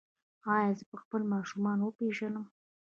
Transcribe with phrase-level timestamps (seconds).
[0.55, 2.45] ایا زه به خپل ماشومان وپیژنم؟